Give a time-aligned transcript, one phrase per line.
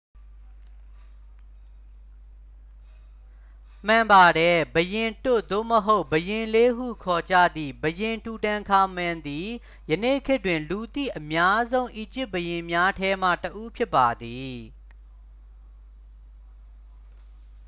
[3.87, 9.47] "မှန်ပါတယ်။ "ဘုရင်တွတ်" သို့မဟုတ် "ဘုရင်လေး" ဟု ခေါ်ကြသည့် ဘုရင် တူတန်ခါမန်သည်
[9.89, 14.55] ယနေ့ခေတ်တွင် လူသိအများဆုံး အီဂျစ်ဘုရင်များထဲမှတစ်ဦး ဖြစ်ပါသည်။